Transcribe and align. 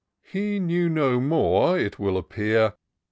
He 0.23 0.59
knew 0.59 0.89
no 0.89 1.19
more, 1.19 1.77
it 1.77 1.99
will 1.99 2.17
appear. 2.17 2.73